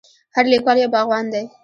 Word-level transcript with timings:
هر 0.35 0.45
لیکوال 0.51 0.77
یو 0.79 0.93
باغوان 0.95 1.25
دی. 1.33 1.43